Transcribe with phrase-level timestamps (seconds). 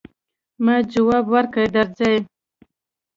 [0.63, 2.15] ما ځواب ورکړ، درځئ.